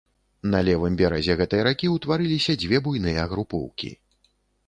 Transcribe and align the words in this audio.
На 0.53 0.61
левым 0.67 0.95
беразе 1.01 1.33
гэтай 1.41 1.61
ракі 1.67 1.91
ўтварыліся 1.97 2.57
дзве 2.63 2.81
буйныя 2.87 3.27
групоўкі. 3.35 3.93